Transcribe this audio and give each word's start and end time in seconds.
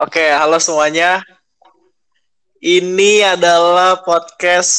Oke, 0.00 0.32
halo 0.32 0.56
semuanya. 0.56 1.20
Ini 2.56 3.36
adalah 3.36 4.00
podcast 4.00 4.72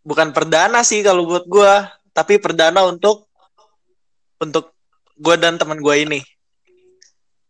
bukan 0.00 0.32
perdana 0.32 0.80
sih 0.80 1.04
kalau 1.04 1.28
buat 1.28 1.44
gua, 1.44 1.92
tapi 2.16 2.40
perdana 2.40 2.88
untuk 2.88 3.28
untuk 4.40 4.72
gua 5.20 5.36
dan 5.36 5.60
teman 5.60 5.76
gua 5.84 6.00
ini. 6.00 6.24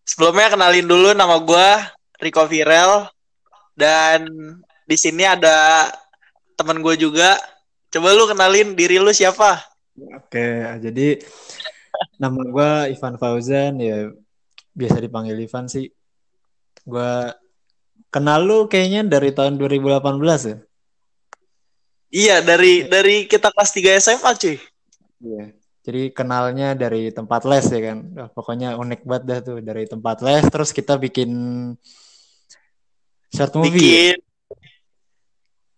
Sebelumnya 0.03 0.51
kenalin 0.51 0.83
dulu 0.83 1.15
nama 1.15 1.39
gua 1.39 1.95
Rico 2.19 2.43
Virel 2.51 3.07
dan 3.79 4.27
di 4.83 4.99
sini 4.99 5.23
ada 5.23 5.95
teman 6.59 6.83
gue 6.83 6.99
juga. 6.99 7.39
Coba 7.87 8.19
lu 8.19 8.27
kenalin 8.27 8.75
diri 8.75 8.99
lu 8.99 9.15
siapa? 9.15 9.63
Oke, 9.95 10.59
jadi 10.83 11.23
nama 12.19 12.43
gue 12.43 12.99
Ivan 12.99 13.15
Fauzan 13.15 13.79
ya 13.79 14.11
biasa 14.75 14.99
dipanggil 14.99 15.39
Ivan 15.39 15.71
sih. 15.71 15.87
Gue 16.83 17.15
kenal 18.13 18.45
lu 18.45 18.67
kayaknya 18.67 19.07
dari 19.07 19.31
tahun 19.33 19.57
2018 19.57 20.51
ya? 20.51 20.59
Iya, 22.13 22.37
dari 22.45 22.85
dari 22.85 23.25
kita 23.25 23.49
kelas 23.49 23.71
3 23.73 23.97
SMA, 23.97 24.31
cuy. 24.37 24.57
Iya. 25.23 25.45
Jadi 25.83 26.15
kenalnya 26.15 26.79
dari 26.79 27.11
tempat 27.11 27.43
les 27.43 27.67
ya 27.67 27.81
kan. 27.91 27.99
Wah, 28.15 28.31
pokoknya 28.31 28.79
unik 28.79 29.03
banget 29.03 29.23
dah 29.27 29.39
tuh 29.43 29.59
dari 29.59 29.83
tempat 29.91 30.23
les 30.23 30.47
terus 30.47 30.71
kita 30.71 30.95
bikin 30.95 31.31
short 33.35 33.55
movie. 33.59 33.75
Bikin 33.83 34.17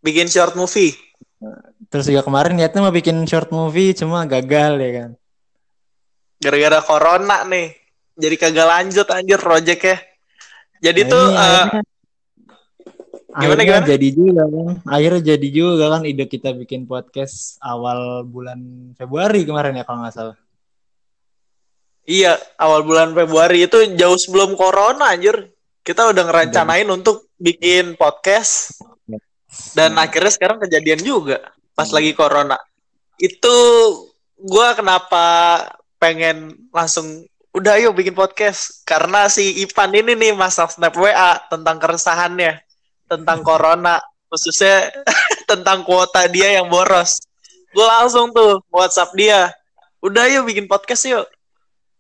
bikin 0.05 0.27
short 0.29 0.53
movie. 0.61 0.93
Terus 1.89 2.05
juga 2.13 2.21
kemarin 2.21 2.53
niatnya 2.53 2.85
mau 2.85 2.93
bikin 2.93 3.25
short 3.25 3.49
movie 3.49 3.97
cuma 3.97 4.29
gagal 4.29 4.77
ya 4.77 4.91
kan. 4.93 5.11
Gara-gara 6.37 6.85
corona 6.85 7.49
nih. 7.49 7.73
Jadi 8.21 8.35
kagak 8.37 8.69
lanjut 8.69 9.09
anjir 9.09 9.41
projectnya. 9.41 9.97
Jadi 10.85 11.01
Nah, 11.03 11.11
tuh 11.11 11.27
akhirnya, 11.33 11.81
gimana, 13.41 13.63
akhirnya 13.65 13.65
gimana? 13.65 13.89
jadi 13.89 14.09
juga 14.13 14.43
kan. 14.45 14.75
Akhirnya 14.85 15.23
jadi 15.35 15.49
juga 15.49 15.85
kan 15.91 16.03
ide 16.05 16.25
kita 16.29 16.51
bikin 16.53 16.85
podcast 16.85 17.57
awal 17.65 18.23
bulan 18.29 18.61
Februari 18.95 19.49
kemarin 19.49 19.81
ya 19.81 19.85
kalau 19.89 20.05
nggak 20.05 20.15
salah. 20.15 20.37
iya, 22.05 22.37
awal 22.61 22.85
bulan 22.85 23.17
Februari 23.17 23.65
itu 23.65 23.81
jauh 23.97 24.21
sebelum 24.21 24.61
corona 24.61 25.09
anjir. 25.09 25.49
Kita 25.81 26.13
udah 26.13 26.23
ngerencanain 26.29 26.89
untuk 26.89 27.33
bikin 27.41 27.97
podcast 27.97 28.77
dan 29.73 29.97
akhirnya 29.97 30.33
sekarang 30.33 30.61
kejadian 30.61 31.01
juga 31.01 31.41
pas 31.73 31.89
lagi 31.89 32.13
corona. 32.13 32.61
Itu 33.17 33.57
gua 34.37 34.77
kenapa 34.77 35.25
pengen 35.97 36.69
langsung 36.69 37.25
udah 37.55 37.79
ayo 37.79 37.95
bikin 37.95 38.19
podcast 38.19 38.83
karena 38.83 39.31
si 39.31 39.63
Ipan 39.63 39.95
ini 39.95 40.19
nih 40.19 40.35
masak 40.35 40.75
snap 40.75 40.91
WA 40.99 41.39
tentang 41.47 41.79
keresahannya 41.79 42.59
tentang 43.07 43.41
corona 43.49 44.03
khususnya 44.27 44.91
tentang 45.51 45.87
kuota 45.87 46.27
dia 46.27 46.59
yang 46.59 46.67
boros. 46.67 47.23
Gue 47.71 47.87
langsung 47.87 48.35
tuh 48.35 48.59
WhatsApp 48.75 49.15
dia. 49.15 49.55
Udah 50.03 50.27
yuk 50.27 50.51
bikin 50.51 50.67
podcast 50.67 51.07
yuk. 51.07 51.27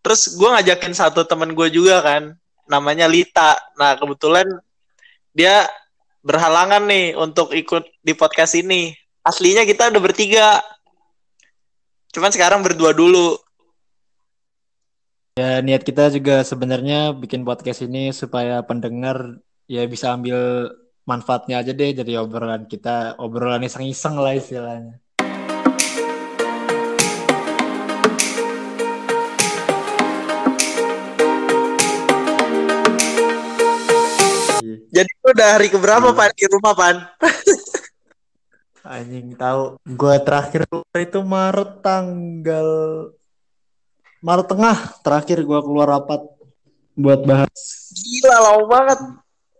Terus 0.02 0.34
gue 0.34 0.48
ngajakin 0.50 0.92
satu 0.92 1.22
temen 1.22 1.54
gue 1.54 1.70
juga 1.70 2.02
kan, 2.02 2.34
namanya 2.66 3.06
Lita. 3.06 3.54
Nah 3.78 3.94
kebetulan 3.94 4.44
dia 5.30 5.70
berhalangan 6.26 6.82
nih 6.82 7.14
untuk 7.14 7.54
ikut 7.54 7.86
di 8.02 8.12
podcast 8.18 8.58
ini. 8.58 8.90
Aslinya 9.22 9.62
kita 9.62 9.94
udah 9.94 10.02
bertiga. 10.02 10.58
Cuman 12.10 12.34
sekarang 12.34 12.66
berdua 12.66 12.90
dulu. 12.90 13.38
Ya 15.34 15.58
niat 15.58 15.82
kita 15.82 16.14
juga 16.14 16.46
sebenarnya 16.46 17.10
bikin 17.10 17.42
podcast 17.42 17.82
ini 17.82 18.14
supaya 18.14 18.62
pendengar 18.62 19.42
ya 19.66 19.82
bisa 19.82 20.14
ambil 20.14 20.70
manfaatnya 21.02 21.58
aja 21.58 21.74
deh 21.74 21.90
dari 21.90 22.14
obrolan 22.14 22.70
kita, 22.70 23.18
obrolan 23.18 23.66
iseng-iseng 23.66 24.14
lah 24.14 24.38
istilahnya. 24.38 25.02
Jadi 34.94 35.12
udah 35.18 35.48
hari 35.50 35.66
keberapa 35.66 36.14
Iya. 36.14 36.18
Pan 36.22 36.30
di 36.30 36.46
rumah 36.46 36.74
Pan? 36.78 36.96
Anjing 38.86 39.34
tahu, 39.34 39.82
gue 39.82 40.16
terakhir 40.22 40.62
keluar 40.70 40.98
itu 41.02 41.18
Maret 41.26 41.82
tanggal 41.82 42.70
Maret 44.24 44.46
tengah 44.48 44.76
terakhir 45.04 45.44
gue 45.44 45.60
keluar 45.60 46.00
rapat 46.00 46.24
buat 46.96 47.20
bahas 47.28 47.52
Gila 47.92 48.36
lama 48.40 48.64
banget. 48.64 49.00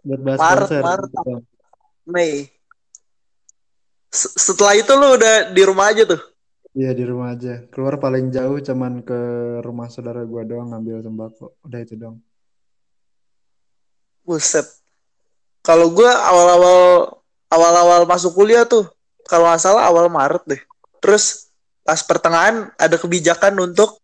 buat 0.05 0.21
bahas 0.25 0.39
Maret, 0.41 0.61
konser. 0.65 0.81
Maret. 0.81 1.11
Mei. 2.09 2.33
Setelah 4.15 4.75
itu 4.81 4.93
lu 4.97 5.21
udah 5.21 5.53
di 5.53 5.63
rumah 5.69 5.93
aja 5.93 6.09
tuh. 6.09 6.21
Iya 6.73 6.97
di 6.97 7.05
rumah 7.05 7.37
aja. 7.37 7.61
Keluar 7.69 8.01
paling 8.01 8.33
jauh 8.33 8.57
cuman 8.57 9.05
ke 9.05 9.21
rumah 9.61 9.93
saudara 9.93 10.25
gue 10.25 10.43
doang 10.49 10.73
ngambil 10.73 11.05
sembako. 11.05 11.47
Udah 11.61 11.81
itu 11.85 11.95
dong. 12.01 12.25
Buset. 14.25 14.65
Kalau 15.61 15.93
gue 15.93 16.09
awal-awal 16.09 16.81
awal-awal 17.53 18.01
masuk 18.05 18.33
kuliah 18.37 18.65
tuh, 18.65 18.89
kalau 19.29 19.49
nggak 19.49 19.61
salah 19.61 19.89
awal 19.89 20.09
Maret 20.09 20.45
deh. 20.49 20.63
Terus 21.05 21.53
pas 21.85 22.01
pertengahan 22.01 22.73
ada 22.81 22.97
kebijakan 22.97 23.57
untuk 23.61 24.04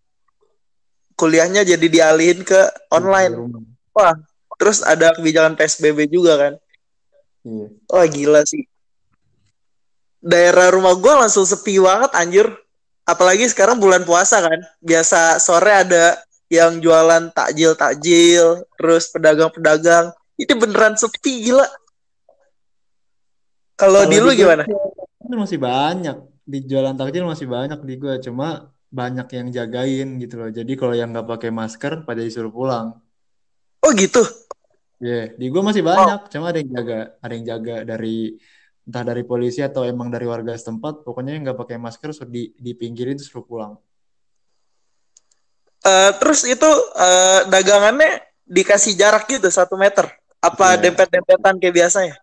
kuliahnya 1.20 1.68
jadi 1.68 1.84
dialihin 1.84 2.40
ke 2.40 2.56
online. 2.88 3.36
Wah, 3.92 4.16
terus 4.56 4.80
ada 4.80 5.12
kebijakan 5.12 5.52
PSBB 5.60 6.08
juga 6.08 6.40
kan. 6.40 6.52
Iya. 7.44 7.66
Wah 7.92 8.06
gila 8.08 8.40
sih. 8.48 8.64
Daerah 10.24 10.72
rumah 10.72 10.96
gue 10.96 11.12
langsung 11.12 11.44
sepi 11.44 11.76
banget 11.76 12.16
anjir. 12.16 12.48
Apalagi 13.04 13.44
sekarang 13.52 13.76
bulan 13.76 14.08
puasa 14.08 14.40
kan. 14.40 14.60
Biasa 14.80 15.36
sore 15.36 15.84
ada 15.84 16.16
yang 16.48 16.80
jualan 16.80 17.28
takjil-takjil, 17.36 18.64
terus 18.80 19.12
pedagang-pedagang. 19.12 20.16
Itu 20.40 20.56
beneran 20.56 20.96
sepi 20.96 21.52
gila. 21.52 21.68
Kalau 23.76 24.08
di 24.08 24.16
lu 24.16 24.32
gimana? 24.32 24.64
Masih 25.28 25.60
banyak 25.60 26.16
di 26.50 26.58
jualan 26.66 26.98
takjil 26.98 27.22
masih 27.22 27.46
banyak 27.46 27.78
di 27.86 27.94
gue 27.94 28.14
cuma 28.26 28.74
banyak 28.90 29.28
yang 29.30 29.48
jagain 29.54 30.08
gitu 30.18 30.34
loh. 30.34 30.50
Jadi 30.50 30.72
kalau 30.74 30.94
yang 30.98 31.14
nggak 31.14 31.26
pakai 31.30 31.50
masker 31.54 32.02
pada 32.02 32.20
disuruh 32.20 32.50
pulang. 32.50 32.98
Oh 33.80 33.90
gitu. 33.94 34.20
Iya, 35.00 35.32
di 35.32 35.48
gue 35.48 35.62
masih 35.64 35.80
banyak, 35.80 36.28
cuma 36.28 36.52
ada 36.52 36.60
yang 36.60 36.70
jaga, 36.76 37.16
ada 37.24 37.32
yang 37.32 37.46
jaga 37.48 37.76
dari 37.88 38.36
entah 38.84 39.00
dari 39.00 39.22
polisi 39.24 39.64
atau 39.64 39.86
emang 39.86 40.12
dari 40.12 40.28
warga 40.28 40.52
setempat, 40.52 41.06
pokoknya 41.08 41.40
yang 41.40 41.48
nggak 41.48 41.56
pakai 41.56 41.80
masker 41.80 42.12
suruh 42.12 42.28
di 42.28 42.52
dipinggirin 42.60 43.16
terus 43.16 43.32
suruh 43.32 43.46
pulang. 43.46 43.80
Eh, 45.80 46.12
terus 46.20 46.44
itu 46.44 46.68
eh, 47.00 47.40
dagangannya 47.48 48.20
dikasih 48.44 48.92
jarak 49.00 49.24
gitu 49.30 49.48
satu 49.48 49.80
meter. 49.80 50.04
Apa 50.42 50.76
Iya. 50.76 50.92
dempet-dempetan 50.92 51.56
kayak 51.56 51.74
biasanya? 51.80 52.16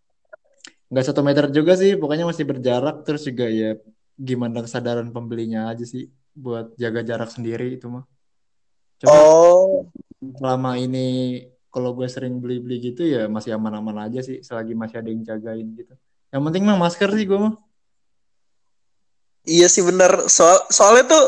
Nggak 0.93 1.05
satu 1.09 1.21
meter 1.25 1.49
juga 1.49 1.73
sih, 1.73 1.97
pokoknya 1.97 2.29
masih 2.29 2.45
berjarak 2.45 3.01
terus 3.01 3.25
juga 3.25 3.49
ya 3.49 3.73
gimana 4.17 4.61
kesadaran 4.65 5.09
pembelinya 5.09 5.69
aja 5.73 5.85
sih 5.85 6.09
buat 6.37 6.77
jaga 6.77 7.01
jarak 7.01 7.33
sendiri 7.33 7.73
itu 7.73 7.89
mah. 7.89 8.05
Cuma 9.01 9.09
Oh, 9.13 9.89
selama 10.37 10.77
ini 10.77 11.41
kalau 11.73 11.93
gue 11.97 12.05
sering 12.09 12.37
beli-beli 12.37 12.93
gitu 12.93 13.05
ya 13.05 13.25
masih 13.25 13.57
aman-aman 13.57 14.09
aja 14.09 14.21
sih 14.21 14.41
selagi 14.41 14.73
masih 14.77 15.01
ada 15.01 15.09
yang 15.09 15.21
jagain 15.25 15.67
gitu. 15.73 15.93
Yang 16.29 16.41
penting 16.45 16.63
mah 16.69 16.77
masker 16.77 17.09
sih 17.17 17.25
gue 17.25 17.39
mah. 17.41 17.55
iya 19.47 19.67
sih 19.71 19.81
bener. 19.81 20.27
Soal 20.27 20.59
soalnya 20.67 21.07
tuh 21.07 21.25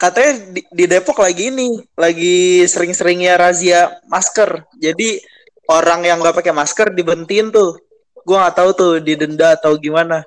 katanya 0.00 0.32
di, 0.54 0.62
di 0.72 0.84
Depok 0.88 1.20
lagi 1.20 1.52
ini, 1.52 1.76
lagi 1.98 2.64
sering-seringnya 2.64 3.36
razia 3.36 3.92
masker. 4.08 4.64
Jadi 4.80 5.20
orang 5.68 6.00
yang 6.08 6.18
nggak 6.22 6.36
pakai 6.38 6.54
masker 6.56 6.96
dibentiin 6.96 7.52
tuh. 7.52 7.76
Gua 8.24 8.44
nggak 8.44 8.56
tahu 8.56 8.70
tuh 8.72 8.92
didenda 9.04 9.56
atau 9.56 9.76
gimana. 9.76 10.24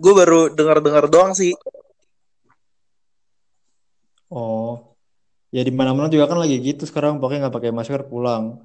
Gue 0.00 0.12
baru 0.12 0.52
dengar-dengar 0.52 1.08
doang 1.08 1.32
sih. 1.32 1.56
Oh, 4.32 4.96
ya 5.52 5.60
di 5.60 5.68
mana-mana 5.68 6.08
juga 6.08 6.24
kan 6.24 6.40
lagi 6.40 6.56
gitu 6.56 6.88
sekarang 6.88 7.20
pokoknya 7.20 7.46
nggak 7.46 7.56
pakai 7.60 7.68
masker 7.68 8.08
pulang. 8.08 8.64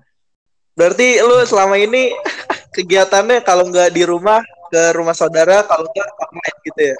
Berarti 0.80 1.20
lu 1.20 1.44
selama 1.44 1.76
ini 1.76 2.16
kegiatannya 2.76 3.44
kalau 3.44 3.68
nggak 3.68 3.92
di 3.92 4.08
rumah 4.08 4.40
ke 4.72 4.96
rumah 4.96 5.12
saudara, 5.12 5.68
kalau 5.68 5.92
nggak 5.92 6.08
online 6.24 6.58
gitu 6.64 6.82
ya. 6.96 6.98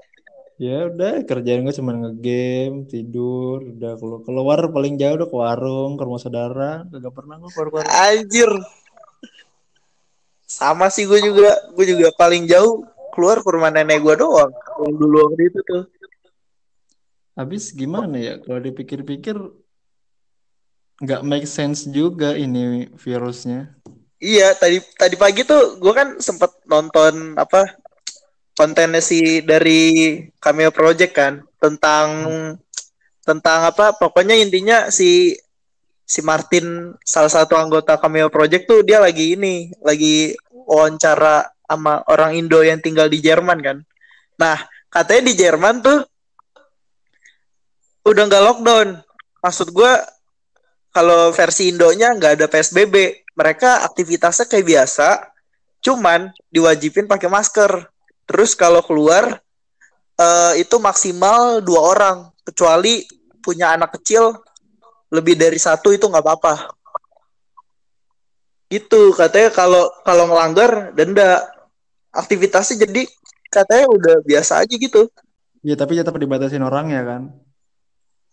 Ya 0.58 0.78
udah 0.90 1.22
kerjaan 1.22 1.64
gue 1.64 1.76
cuma 1.78 1.94
ngegame, 1.94 2.90
tidur, 2.90 3.62
udah 3.78 3.94
keluar, 4.02 4.20
keluar 4.26 4.60
paling 4.74 4.98
jauh 4.98 5.16
udah 5.16 5.30
ke 5.30 5.38
warung, 5.38 5.92
ke 5.96 6.04
rumah 6.04 6.18
saudara, 6.18 6.82
gak 6.90 7.14
pernah 7.14 7.38
gue 7.38 7.52
keluar 7.54 7.68
keluar. 7.70 7.86
Anjir. 7.88 8.52
Sama 10.50 10.90
sih 10.90 11.06
gue 11.06 11.22
juga, 11.22 11.54
gue 11.78 11.86
juga 11.86 12.10
paling 12.18 12.50
jauh 12.50 12.82
keluar 13.14 13.46
ke 13.46 13.50
rumah 13.54 13.70
nenek 13.70 14.02
gue 14.02 14.18
doang. 14.18 14.50
Dulu 14.82 15.30
waktu 15.30 15.46
itu 15.46 15.62
tuh. 15.62 15.86
Habis 17.38 17.70
gimana 17.78 18.18
ya 18.18 18.42
kalau 18.42 18.58
dipikir-pikir 18.58 19.38
nggak 20.98 21.22
make 21.22 21.46
sense 21.46 21.86
juga 21.86 22.34
ini 22.34 22.90
virusnya. 22.98 23.78
Iya, 24.18 24.58
tadi 24.58 24.82
tadi 24.98 25.14
pagi 25.14 25.46
tuh 25.46 25.78
gue 25.78 25.94
kan 25.94 26.18
sempet 26.18 26.50
nonton 26.66 27.38
apa 27.38 27.78
kontennya 28.58 28.98
si 28.98 29.46
dari 29.46 30.18
Cameo 30.42 30.74
Project 30.74 31.14
kan 31.14 31.34
tentang 31.62 32.10
tentang 33.22 33.60
apa 33.70 33.94
pokoknya 33.94 34.34
intinya 34.34 34.90
si 34.90 35.38
si 36.02 36.26
Martin 36.26 36.98
salah 37.06 37.30
satu 37.30 37.54
anggota 37.54 38.02
Cameo 38.02 38.34
Project 38.34 38.66
tuh 38.66 38.82
dia 38.82 38.98
lagi 38.98 39.38
ini 39.38 39.70
lagi 39.86 40.34
wawancara 40.50 41.46
sama 41.70 42.02
orang 42.10 42.34
Indo 42.42 42.66
yang 42.66 42.82
tinggal 42.82 43.06
di 43.06 43.22
Jerman 43.22 43.60
kan. 43.62 43.78
Nah, 44.42 44.58
katanya 44.90 45.30
di 45.30 45.34
Jerman 45.38 45.86
tuh 45.86 46.02
udah 48.08 48.24
nggak 48.28 48.44
lockdown. 48.44 48.88
Maksud 49.44 49.76
gue 49.76 49.94
kalau 50.96 51.30
versi 51.36 51.70
Indonya 51.70 52.16
nggak 52.16 52.40
ada 52.40 52.46
PSBB. 52.48 53.28
Mereka 53.38 53.86
aktivitasnya 53.86 54.50
kayak 54.50 54.66
biasa, 54.66 55.30
cuman 55.86 56.34
diwajibin 56.50 57.06
pakai 57.06 57.30
masker. 57.30 57.86
Terus 58.26 58.58
kalau 58.58 58.82
keluar 58.82 59.38
uh, 60.18 60.54
itu 60.58 60.82
maksimal 60.82 61.62
dua 61.62 61.82
orang, 61.86 62.18
kecuali 62.42 63.06
punya 63.46 63.78
anak 63.78 63.94
kecil 64.02 64.36
lebih 65.14 65.38
dari 65.38 65.62
satu 65.62 65.94
itu 65.94 66.10
nggak 66.10 66.26
apa-apa. 66.26 66.54
Gitu 68.68 69.14
katanya 69.16 69.54
kalau 69.54 69.92
kalau 70.04 70.26
melanggar 70.32 70.92
denda. 70.96 71.46
Aktivitasnya 72.08 72.90
jadi 72.90 73.06
katanya 73.54 73.86
udah 73.94 74.16
biasa 74.26 74.66
aja 74.66 74.74
gitu. 74.74 75.06
Iya 75.62 75.78
tapi 75.78 76.02
tetap 76.02 76.18
dibatasin 76.18 76.66
orang 76.66 76.90
ya 76.90 77.06
kan. 77.06 77.30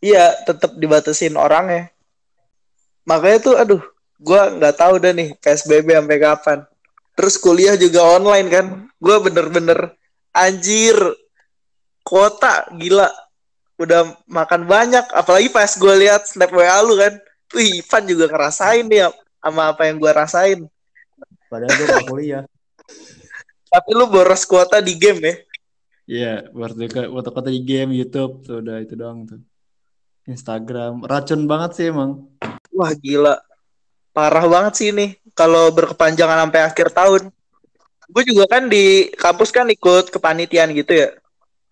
Iya 0.05 0.45
tetap 0.45 0.77
dibatasin 0.77 1.33
orangnya 1.41 1.95
makanya 3.09 3.39
tuh 3.41 3.55
aduh 3.57 3.83
gue 4.21 4.43
nggak 4.59 4.77
tahu 4.81 4.95
deh 5.01 5.13
nih 5.13 5.29
psbb 5.39 5.89
sampai 6.01 6.19
kapan. 6.19 6.59
Terus 7.15 7.35
kuliah 7.39 7.77
juga 7.79 8.03
online 8.03 8.49
kan. 8.51 8.67
Gue 8.99 9.17
bener-bener 9.23 9.95
anjir 10.35 10.97
kota 12.03 12.67
gila. 12.75 13.07
Udah 13.79 14.17
makan 14.27 14.67
banyak 14.67 15.05
apalagi 15.15 15.51
pas 15.51 15.71
gue 15.77 15.95
lihat 16.01 16.27
snap 16.27 16.51
wa 16.51 16.81
lu 16.83 16.99
kan. 16.99 17.15
Wih 17.55 17.85
Ivan 17.85 18.03
juga 18.11 18.27
ngerasain 18.27 18.87
dia 18.91 19.15
sama 19.39 19.71
apa 19.71 19.87
yang 19.87 20.03
gue 20.03 20.11
rasain. 20.11 20.59
Padahal 21.47 21.71
gue 21.71 21.87
gak 21.87 22.07
kuliah. 22.11 22.45
Tapi 23.75 23.91
lu 23.95 24.11
boros 24.11 24.43
kuota 24.43 24.83
di 24.83 24.95
game 24.99 25.21
ya? 25.23 25.35
Iya 26.05 26.33
boros 26.51 26.75
kuota 27.31 27.51
di 27.51 27.63
game 27.63 27.95
YouTube 27.95 28.43
tuh 28.43 28.59
udah 28.59 28.83
itu 28.83 28.95
doang 28.99 29.23
tuh 29.29 29.39
Instagram. 30.25 31.05
Racun 31.05 31.45
banget 31.45 31.71
sih 31.77 31.87
emang. 31.93 32.25
Wah 32.73 32.93
gila. 32.97 33.41
Parah 34.15 34.47
banget 34.47 34.73
sih 34.79 34.89
ini 34.95 35.19
kalau 35.37 35.69
berkepanjangan 35.75 36.49
sampai 36.49 36.61
akhir 36.65 36.89
tahun. 36.95 37.23
Gue 38.09 38.23
juga 38.25 38.45
kan 38.47 38.69
di 38.69 39.11
kampus 39.17 39.51
kan 39.51 39.67
ikut 39.69 40.13
kepanitiaan 40.15 40.71
gitu 40.73 40.93
ya. 40.95 41.09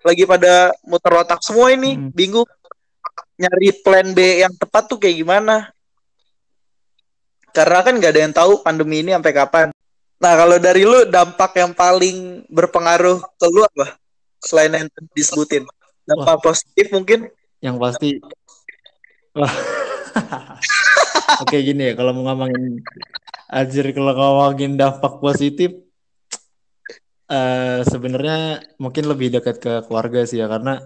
Lagi 0.03 0.27
pada 0.27 0.75
muter 0.83 1.13
otak 1.15 1.41
semua 1.45 1.71
ini 1.71 1.95
hmm. 1.95 2.11
bingung 2.11 2.49
nyari 3.39 3.71
plan 3.81 4.11
B 4.13 4.43
yang 4.43 4.53
tepat 4.59 4.91
tuh 4.91 4.99
kayak 4.99 5.23
gimana. 5.23 5.71
Karena 7.53 7.85
kan 7.85 7.95
nggak 8.01 8.13
ada 8.17 8.21
yang 8.25 8.35
tahu 8.35 8.53
pandemi 8.65 9.05
ini 9.05 9.13
sampai 9.13 9.33
kapan. 9.33 9.69
Nah 10.23 10.33
kalau 10.39 10.57
dari 10.57 10.83
lu 10.87 11.05
dampak 11.07 11.53
yang 11.59 11.73
paling 11.77 12.47
berpengaruh 12.49 13.21
ke 13.21 13.47
lu 13.51 13.63
apa? 13.63 13.99
Selain 14.43 14.73
yang 14.73 14.89
disebutin. 15.15 15.63
Dampak 16.03 16.37
Wah. 16.39 16.43
positif 16.43 16.91
mungkin? 16.91 17.31
Yang 17.63 17.77
pasti. 17.79 18.09
Oke 21.43 21.57
gini 21.65 21.89
ya, 21.89 21.93
kalau 21.97 22.13
mau 22.13 22.29
ngomongin 22.29 22.85
Azir 23.53 23.89
kalau 23.97 24.13
ngomongin 24.13 24.77
dampak 24.77 25.21
positif 25.21 25.73
uh, 27.33 27.81
sebenarnya 27.85 28.61
mungkin 28.77 29.05
lebih 29.09 29.33
dekat 29.33 29.57
ke 29.61 29.73
keluarga 29.89 30.25
sih 30.29 30.41
ya 30.41 30.49
karena 30.49 30.81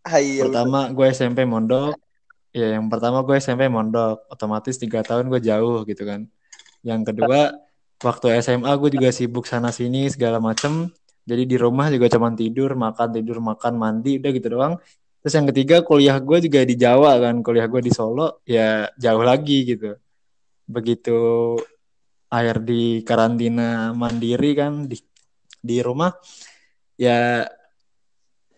Ayo. 0.00 0.08
Ah, 0.08 0.20
iya, 0.20 0.42
pertama 0.48 0.78
gue 0.96 1.06
SMP 1.12 1.44
mondok 1.44 1.92
ya 2.56 2.72
yang 2.72 2.88
pertama 2.88 3.20
gue 3.20 3.36
SMP 3.36 3.68
mondok 3.68 4.24
otomatis 4.32 4.80
tiga 4.80 5.04
tahun 5.04 5.28
gue 5.28 5.40
jauh 5.44 5.84
gitu 5.84 6.02
kan 6.08 6.24
yang 6.80 7.04
kedua 7.04 7.52
waktu 8.00 8.40
SMA 8.40 8.72
gue 8.80 8.90
juga 8.96 9.12
sibuk 9.12 9.44
sana 9.44 9.68
sini 9.70 10.08
segala 10.08 10.40
macem 10.40 10.88
jadi 11.28 11.44
di 11.44 11.56
rumah 11.60 11.92
juga 11.92 12.08
cuma 12.08 12.32
tidur 12.32 12.72
makan 12.72 13.12
tidur 13.12 13.44
makan 13.44 13.76
mandi 13.76 14.16
udah 14.16 14.30
gitu 14.32 14.48
doang 14.56 14.80
Terus 15.20 15.34
yang 15.36 15.46
ketiga 15.52 15.76
kuliah 15.84 16.16
gue 16.16 16.38
juga 16.40 16.64
di 16.64 16.74
Jawa 16.80 17.20
kan, 17.20 17.44
kuliah 17.44 17.68
gue 17.68 17.80
di 17.84 17.92
Solo 17.92 18.40
ya 18.48 18.88
jauh 18.96 19.20
lagi 19.20 19.68
gitu. 19.68 19.96
Begitu 20.64 21.18
air 22.30 22.56
di 22.62 23.04
karantina 23.04 23.92
mandiri 23.92 24.54
kan 24.56 24.86
di 24.86 24.96
di 25.60 25.82
rumah 25.84 26.14
ya 26.96 27.44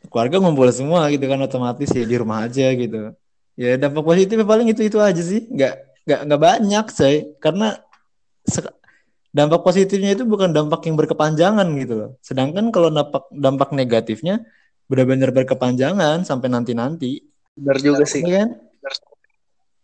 keluarga 0.07 0.39
ngumpul 0.39 0.71
semua 0.71 1.09
gitu 1.11 1.25
kan 1.27 1.41
otomatis 1.43 1.91
ya 1.91 2.05
di 2.07 2.17
rumah 2.21 2.47
aja 2.47 2.71
gitu. 2.79 3.11
Ya 3.59 3.75
dampak 3.77 4.07
positifnya 4.07 4.47
paling 4.47 4.71
itu 4.71 4.87
itu 4.87 4.99
aja 5.03 5.19
sih, 5.19 5.45
nggak 5.51 5.75
nggak 6.07 6.21
nggak 6.31 6.41
banyak 6.41 6.87
saya 6.95 7.19
karena 7.43 7.79
dampak 9.33 9.61
positifnya 9.65 10.15
itu 10.15 10.25
bukan 10.29 10.53
dampak 10.53 10.85
yang 10.87 10.95
berkepanjangan 10.95 11.67
gitu 11.81 11.95
loh. 11.97 12.11
Sedangkan 12.23 12.71
kalau 12.71 12.93
dampak 12.93 13.25
dampak 13.33 13.75
negatifnya 13.75 14.47
benar-benar 14.93 15.33
berkepanjangan 15.33 16.21
sampai 16.29 16.53
nanti-nanti. 16.53 17.25
Benar 17.57 17.81
juga 17.81 18.05
sih. 18.05 18.21
Ya 18.21 18.45
kan? 18.45 18.49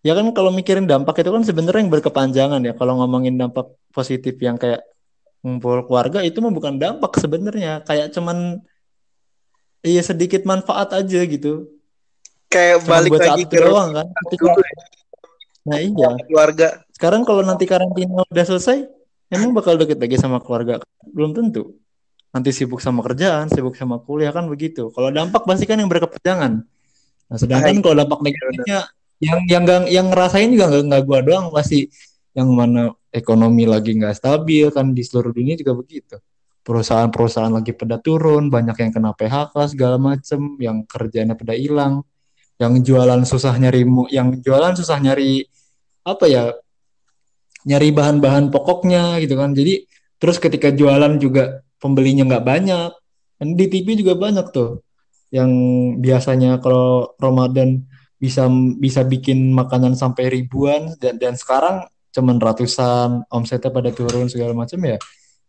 Ya 0.05 0.13
kan 0.13 0.29
kalau 0.37 0.53
mikirin 0.53 0.85
dampak 0.85 1.25
itu 1.25 1.33
kan 1.33 1.41
sebenarnya 1.49 1.81
yang 1.81 1.93
berkepanjangan 1.93 2.61
ya. 2.61 2.77
Kalau 2.77 3.01
ngomongin 3.01 3.41
dampak 3.41 3.73
positif 3.89 4.37
yang 4.45 4.61
kayak 4.61 4.85
ngumpul 5.41 5.81
keluarga 5.89 6.21
itu 6.21 6.45
mah 6.45 6.53
bukan 6.53 6.77
dampak 6.77 7.17
sebenarnya, 7.17 7.81
kayak 7.89 8.13
cuman 8.13 8.61
iya 9.81 10.05
sedikit 10.05 10.45
manfaat 10.45 10.93
aja 10.93 11.25
gitu. 11.25 11.73
Kayak 12.53 12.85
cuman 12.85 12.93
balik 12.93 13.13
lagi 13.17 13.43
ke 13.49 13.57
doang 13.65 13.97
kan. 13.97 14.07
Ketika, 14.29 14.53
nah 15.65 15.79
iya. 15.81 16.09
Keluarga. 16.29 16.69
Sekarang 16.93 17.25
kalau 17.25 17.41
nanti 17.47 17.65
karantina 17.65 18.29
udah 18.29 18.45
selesai, 18.45 18.85
emang 19.33 19.57
bakal 19.57 19.81
deket 19.81 19.97
lagi 19.97 20.21
sama 20.21 20.43
keluarga? 20.43 20.85
Belum 21.17 21.33
tentu 21.33 21.81
nanti 22.33 22.51
sibuk 22.53 22.81
sama 22.85 23.01
kerjaan, 23.01 23.49
sibuk 23.49 23.75
sama 23.75 24.01
kuliah 24.03 24.33
kan 24.33 24.45
begitu. 24.47 24.93
Kalau 24.93 25.09
dampak 25.09 25.49
pasti 25.49 25.65
kan 25.65 25.81
yang 25.81 25.89
berkepanjangan. 25.89 26.53
Nah, 27.29 27.37
sedangkan 27.37 27.81
kalau 27.85 27.97
dampak 28.05 28.21
negatifnya 28.25 28.89
yang 29.19 29.39
yang 29.51 29.65
yang, 29.67 29.85
yang 29.89 30.07
ngerasain 30.13 30.49
juga 30.53 30.71
nggak 30.71 30.85
nggak 30.89 31.03
gua 31.05 31.21
doang 31.25 31.47
pasti 31.51 31.91
yang 32.37 32.49
mana 32.55 32.95
ekonomi 33.11 33.67
lagi 33.67 33.99
nggak 33.99 34.15
stabil 34.15 34.71
kan 34.71 34.95
di 34.95 35.03
seluruh 35.03 35.33
dunia 35.33 35.59
juga 35.59 35.75
begitu. 35.75 36.17
Perusahaan-perusahaan 36.63 37.49
lagi 37.49 37.73
pada 37.73 37.97
turun, 37.97 38.53
banyak 38.53 38.77
yang 38.77 38.93
kena 38.93 39.17
PHK 39.17 39.73
segala 39.73 39.97
macem, 39.97 40.61
yang 40.61 40.85
kerjanya 40.85 41.33
pada 41.33 41.57
hilang, 41.57 42.05
yang 42.61 42.77
jualan 42.85 43.25
susah 43.25 43.57
nyari 43.57 43.89
yang 44.13 44.37
jualan 44.37 44.77
susah 44.77 45.01
nyari 45.01 45.49
apa 46.05 46.25
ya 46.29 46.53
nyari 47.65 47.89
bahan-bahan 47.91 48.53
pokoknya 48.53 49.17
gitu 49.25 49.35
kan. 49.41 49.57
Jadi 49.57 49.89
terus 50.21 50.37
ketika 50.37 50.69
jualan 50.69 51.17
juga 51.17 51.65
pembelinya 51.79 52.27
nggak 52.29 52.47
banyak. 52.47 52.91
Dan 53.39 53.55
di 53.55 53.67
TV 53.71 53.95
juga 53.95 54.19
banyak 54.19 54.51
tuh 54.51 54.83
yang 55.31 55.51
biasanya 56.01 56.59
kalau 56.59 57.13
Ramadan 57.21 57.85
bisa 58.19 58.51
bisa 58.81 59.07
bikin 59.07 59.55
makanan 59.55 59.95
sampai 59.95 60.27
ribuan 60.33 60.91
dan 60.99 61.21
dan 61.23 61.39
sekarang 61.39 61.87
cuman 62.11 62.37
ratusan 62.43 63.23
omsetnya 63.31 63.71
pada 63.71 63.95
turun 63.95 64.27
segala 64.27 64.57
macam 64.57 64.81
ya. 64.83 64.99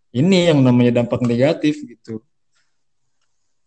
Ini 0.10 0.54
yang 0.54 0.62
namanya 0.62 1.02
dampak 1.02 1.22
negatif 1.26 1.82
gitu. 1.86 2.22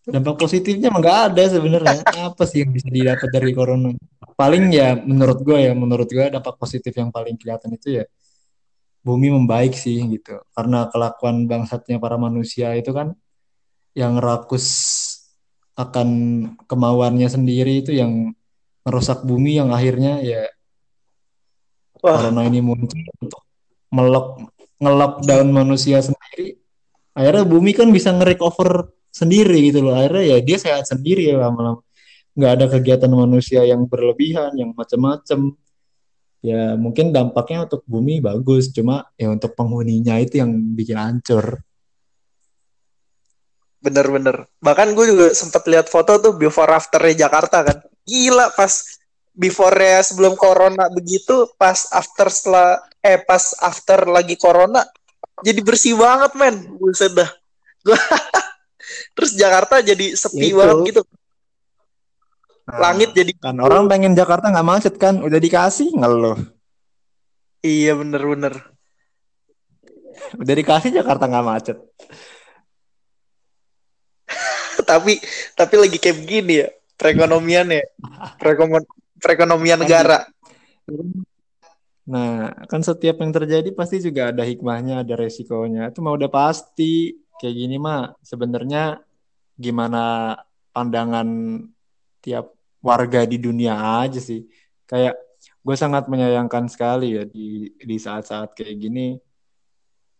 Dampak 0.03 0.35
positifnya 0.35 0.91
emang 0.91 1.03
nggak 1.03 1.21
ada 1.31 1.43
sebenarnya. 1.51 2.03
Apa 2.35 2.43
sih 2.47 2.67
yang 2.67 2.75
bisa 2.75 2.91
didapat 2.91 3.29
dari 3.31 3.51
corona? 3.55 3.95
Paling 4.35 4.71
ya 4.75 4.99
menurut 4.99 5.39
gue 5.43 5.59
ya 5.59 5.73
menurut 5.75 6.11
gue 6.11 6.27
dampak 6.31 6.59
positif 6.59 6.91
yang 6.95 7.15
paling 7.15 7.39
kelihatan 7.39 7.75
itu 7.75 8.03
ya 8.03 8.05
bumi 9.03 9.29
membaik 9.35 9.75
sih 9.75 10.03
gitu. 10.09 10.43
Karena 10.55 10.87
kelakuan 10.89 11.51
bangsatnya 11.51 11.99
para 11.99 12.17
manusia 12.17 12.75
itu 12.79 12.95
kan 12.95 13.15
yang 13.93 14.17
rakus 14.23 14.67
akan 15.77 16.09
kemauannya 16.65 17.29
sendiri 17.29 17.85
itu 17.85 17.93
yang 17.93 18.33
merusak 18.83 19.25
bumi 19.25 19.57
yang 19.57 19.71
akhirnya 19.73 20.21
ya 20.21 20.43
Wah. 22.03 22.19
karena 22.19 22.51
ini 22.51 22.61
muncul 22.61 22.99
untuk 22.99 23.43
melok 23.95 24.27
ngelap 24.83 25.23
daun 25.23 25.55
manusia 25.55 26.03
sendiri. 26.03 26.59
Akhirnya 27.15 27.45
bumi 27.47 27.71
kan 27.77 27.93
bisa 27.95 28.11
nge-recover 28.11 28.91
sendiri 29.15 29.71
gitu 29.71 29.87
loh. 29.87 29.95
Akhirnya 29.95 30.35
ya 30.35 30.39
dia 30.43 30.59
sehat 30.59 30.91
sendiri 30.91 31.31
ya 31.31 31.39
lama-lama. 31.39 31.85
Nggak 32.35 32.53
ada 32.59 32.67
kegiatan 32.67 33.13
manusia 33.13 33.63
yang 33.63 33.87
berlebihan 33.87 34.51
yang 34.59 34.75
macam-macam 34.75 35.55
ya 36.43 36.75
mungkin 36.75 37.15
dampaknya 37.15 37.71
untuk 37.71 37.87
bumi 37.87 38.19
bagus 38.19 38.75
cuma 38.75 39.07
ya 39.15 39.31
untuk 39.31 39.55
penghuninya 39.55 40.19
itu 40.19 40.43
yang 40.43 40.51
bikin 40.75 40.99
hancur. 40.99 41.63
Bener-bener 43.79 44.51
bahkan 44.59 44.91
gue 44.91 45.07
juga 45.07 45.27
sempat 45.33 45.63
lihat 45.71 45.87
foto 45.87 46.19
tuh 46.19 46.35
before 46.35 46.69
afternya 46.75 47.31
Jakarta 47.31 47.63
kan. 47.63 47.79
Gila 48.03 48.51
pas 48.59 48.99
before 49.33 50.03
sebelum 50.03 50.35
corona 50.35 50.91
begitu 50.91 51.47
pas 51.55 51.89
after 51.95 52.29
setelah 52.29 52.83
eh 53.01 53.23
pas 53.23 53.57
after 53.63 54.05
lagi 54.11 54.37
corona 54.37 54.83
jadi 55.47 55.63
bersih 55.63 55.95
banget 55.95 56.35
men. 56.35 56.75
Buset 56.75 57.15
dah. 57.15 57.31
Gua 57.87 57.99
terus 59.15 59.33
Jakarta 59.39 59.79
jadi 59.79 60.19
sepi 60.19 60.51
Itu. 60.51 60.59
banget 60.59 60.77
gitu 60.91 61.03
Nah, 62.63 62.79
langit 62.79 63.11
jadi 63.11 63.35
kan 63.35 63.59
orang 63.59 63.91
pengen 63.91 64.15
Jakarta 64.15 64.47
nggak 64.53 64.69
macet 64.69 64.95
kan 64.95 65.19
udah 65.19 65.39
dikasih 65.43 65.91
ngeluh. 65.99 66.39
Iya 67.63 67.99
bener-bener 67.99 68.73
udah 70.39 70.55
dikasih 70.55 70.91
Jakarta 70.95 71.27
nggak 71.27 71.47
macet. 71.47 71.79
Tapi 74.91 75.19
tapi 75.55 75.75
lagi 75.79 75.97
kayak 75.99 76.17
begini 76.23 76.55
ya 76.63 76.69
perekonomian 76.97 77.67
ya. 77.71 77.85
Perekonomian 78.39 78.85
perekonomian 79.19 79.79
negara. 79.83 80.27
Nah, 82.03 82.51
kan 82.67 82.83
setiap 82.83 83.23
yang 83.23 83.31
terjadi 83.31 83.71
pasti 83.71 84.03
juga 84.03 84.35
ada 84.35 84.43
hikmahnya, 84.43 85.07
ada 85.07 85.15
resikonya. 85.15 85.95
Itu 85.95 86.03
mah 86.03 86.19
udah 86.19 86.27
pasti. 86.27 87.15
Kayak 87.39 87.55
gini 87.59 87.77
mah 87.79 88.15
sebenarnya 88.27 88.99
gimana 89.55 90.35
pandangan 90.75 91.29
tiap 92.25 92.55
warga 92.89 93.21
di 93.27 93.37
dunia 93.47 93.75
aja 94.03 94.21
sih. 94.29 94.41
Kayak 94.91 95.15
gue 95.67 95.77
sangat 95.83 96.07
menyayangkan 96.13 96.65
sekali 96.73 97.19
ya 97.19 97.25
di 97.27 97.71
di 97.77 97.97
saat-saat 97.99 98.55
kayak 98.59 98.77
gini. 98.83 99.19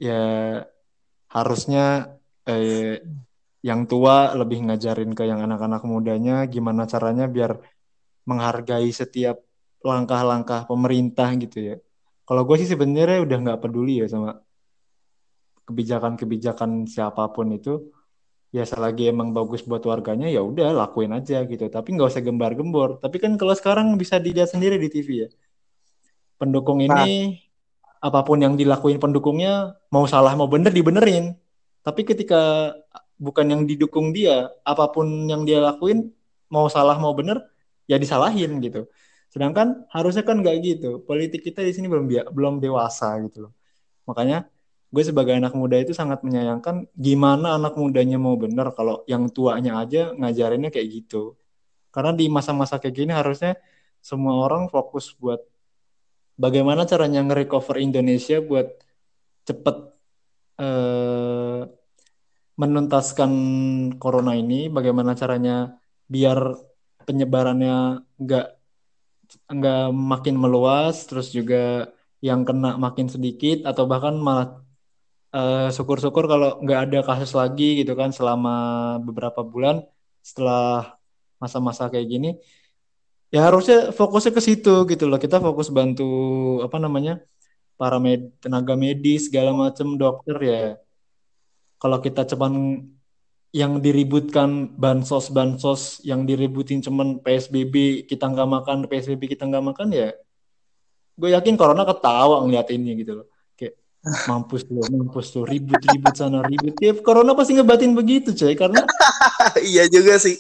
Ya 0.03 0.23
harusnya 1.31 2.19
eh, 2.51 3.01
yang 3.63 3.87
tua 3.91 4.35
lebih 4.35 4.59
ngajarin 4.67 5.15
ke 5.15 5.23
yang 5.31 5.41
anak-anak 5.47 5.83
mudanya 5.87 6.45
gimana 6.51 6.83
caranya 6.91 7.31
biar 7.31 7.63
menghargai 8.27 8.91
setiap 8.91 9.39
langkah-langkah 9.83 10.67
pemerintah 10.71 11.31
gitu 11.39 11.59
ya. 11.75 11.77
Kalau 12.27 12.43
gue 12.47 12.57
sih 12.59 12.71
sebenarnya 12.71 13.19
udah 13.27 13.39
nggak 13.45 13.61
peduli 13.63 14.03
ya 14.03 14.07
sama 14.11 14.39
kebijakan-kebijakan 15.67 16.87
siapa 16.91 17.31
pun 17.35 17.55
itu. 17.55 17.91
Ya 18.53 18.69
selagi 18.69 19.09
emang 19.09 19.33
bagus 19.33 19.65
buat 19.65 19.81
warganya 19.89 20.29
ya 20.29 20.45
udah 20.45 20.77
lakuin 20.77 21.17
aja 21.17 21.41
gitu. 21.49 21.73
Tapi 21.73 21.97
nggak 21.97 22.09
usah 22.13 22.21
gembar-gembor. 22.21 23.01
Tapi 23.01 23.17
kan 23.17 23.33
kalau 23.41 23.57
sekarang 23.57 23.97
bisa 23.97 24.21
dilihat 24.21 24.53
sendiri 24.53 24.77
di 24.77 24.93
TV 24.93 25.09
ya. 25.25 25.29
Pendukung 26.37 26.85
ini 26.85 27.41
apa 28.03 28.21
pun 28.21 28.37
yang 28.45 28.59
dilakuin 28.59 29.01
pendukungnya 29.01 29.79
mau 29.89 30.05
salah 30.05 30.37
mau 30.37 30.53
bener 30.53 30.69
dibenerin. 30.69 31.33
Tapi 31.81 32.05
ketika 32.05 32.77
bukan 33.17 33.47
yang 33.49 33.63
didukung 33.65 34.13
dia, 34.13 34.53
apa 34.69 34.91
pun 34.93 35.07
yang 35.33 35.49
dia 35.49 35.65
lakuin 35.65 36.13
mau 36.53 36.69
salah 36.69 37.01
mau 37.01 37.17
bener 37.17 37.41
ya 37.89 37.97
disalahin 37.97 38.61
gitu. 38.61 38.85
Sedangkan 39.33 39.89
harusnya 39.89 40.29
kan 40.29 40.45
nggak 40.45 40.57
gitu. 40.61 41.01
Politik 41.09 41.41
kita 41.41 41.65
di 41.65 41.73
sini 41.73 41.89
belum 41.89 42.05
belum 42.37 42.61
dewasa 42.61 43.17
gitu 43.25 43.49
loh. 43.49 43.53
Makanya 44.05 44.45
gue 44.93 45.03
sebagai 45.09 45.35
anak 45.41 45.57
muda 45.57 45.81
itu 45.81 45.97
sangat 45.97 46.21
menyayangkan 46.21 46.85
gimana 46.93 47.57
anak 47.57 47.75
mudanya 47.81 48.21
mau 48.21 48.37
bener 48.37 48.77
kalau 48.77 49.01
yang 49.09 49.33
tuanya 49.33 49.81
aja 49.81 50.13
ngajarinnya 50.13 50.69
kayak 50.69 50.89
gitu. 51.03 51.41
Karena 51.89 52.13
di 52.13 52.29
masa-masa 52.29 52.77
kayak 52.77 52.95
gini 53.01 53.13
harusnya 53.13 53.57
semua 54.05 54.37
orang 54.45 54.69
fokus 54.69 55.17
buat 55.17 55.41
bagaimana 56.37 56.85
caranya 56.85 57.25
nge-recover 57.25 57.81
Indonesia 57.81 58.41
buat 58.45 58.69
cepet 59.49 59.77
eh, 60.61 61.61
menuntaskan 62.61 63.33
corona 63.97 64.37
ini, 64.37 64.69
bagaimana 64.69 65.17
caranya 65.17 65.81
biar 66.07 66.39
penyebarannya 67.09 68.05
nggak 68.21 68.47
nggak 69.49 69.85
makin 70.13 70.37
meluas, 70.37 71.09
terus 71.09 71.33
juga 71.33 71.89
yang 72.23 72.47
kena 72.47 72.79
makin 72.79 73.09
sedikit 73.11 73.67
atau 73.67 73.85
bahkan 73.91 74.15
malah 74.15 74.62
uh, 75.35 75.69
syukur-syukur 75.75 76.25
kalau 76.31 76.61
nggak 76.63 76.81
ada 76.89 76.99
kasus 77.09 77.33
lagi 77.33 77.81
gitu 77.81 77.93
kan 77.97 78.11
selama 78.13 78.55
beberapa 79.03 79.41
bulan 79.43 79.85
setelah 80.23 80.97
masa-masa 81.43 81.91
kayak 81.91 82.07
gini 82.07 82.31
ya 83.35 83.49
harusnya 83.49 83.91
fokusnya 83.97 84.33
ke 84.37 84.43
situ 84.45 84.75
gitu 84.93 85.05
loh. 85.11 85.19
Kita 85.19 85.41
fokus 85.41 85.73
bantu 85.73 86.05
apa 86.63 86.77
namanya 86.77 87.25
para 87.81 87.97
med 87.99 88.31
tenaga 88.45 88.77
medis 88.77 89.27
segala 89.33 89.51
macam 89.57 89.97
dokter 89.97 90.37
ya. 90.45 90.63
Kalau 91.81 91.99
kita 91.99 92.23
cuman 92.29 92.85
yang 93.53 93.85
diributkan 93.85 94.73
bansos 94.81 95.29
bansos 95.29 96.01
yang 96.09 96.25
diributin 96.25 96.81
cuman 96.81 97.21
PSBB 97.21 98.09
kita 98.09 98.25
nggak 98.33 98.49
makan 98.49 98.77
PSBB 98.89 99.37
kita 99.37 99.45
nggak 99.45 99.65
makan 99.73 99.93
ya 99.93 100.09
gue 101.21 101.29
yakin 101.37 101.61
corona 101.61 101.85
ketawa 101.85 102.41
ngeliat 102.49 102.73
ini 102.73 103.05
gitu 103.05 103.21
loh 103.21 103.27
mampus 104.03 104.67
tuh 104.67 104.83
mampus 104.91 105.27
tuh 105.31 105.47
ribut 105.47 105.79
ribut 105.79 106.15
sana 106.19 106.43
ribut. 106.43 106.75
Ya 106.83 106.93
corona 106.99 107.39
pasti 107.39 107.55
ngebatin 107.55 107.95
begitu 107.95 108.35
coy 108.35 108.59
karena 108.59 108.83
iya 109.71 109.87
juga 109.87 110.19
sih. 110.19 110.39